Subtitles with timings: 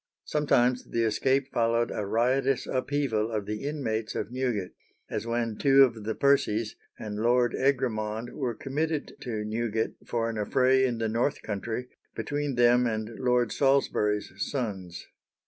[0.25, 4.71] Sometimes the escape followed a riotous upheaval of the inmates of Newgate,
[5.11, 10.37] as when two of the Percies and Lord Egremond were committed to Newgate for an
[10.39, 15.05] affray in the North Country between them and Lord Salisbury's sons.